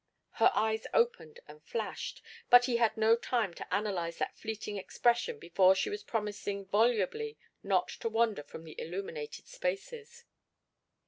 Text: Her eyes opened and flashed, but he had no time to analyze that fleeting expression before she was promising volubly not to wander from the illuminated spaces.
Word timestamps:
Her 0.31 0.49
eyes 0.55 0.87
opened 0.95 1.41
and 1.47 1.63
flashed, 1.63 2.23
but 2.49 2.65
he 2.65 2.77
had 2.77 2.97
no 2.97 3.15
time 3.15 3.53
to 3.53 3.71
analyze 3.71 4.17
that 4.17 4.35
fleeting 4.35 4.75
expression 4.77 5.37
before 5.37 5.75
she 5.75 5.91
was 5.91 6.01
promising 6.01 6.65
volubly 6.65 7.37
not 7.61 7.87
to 7.99 8.09
wander 8.09 8.41
from 8.41 8.63
the 8.63 8.73
illuminated 8.81 9.45
spaces. 9.45 10.25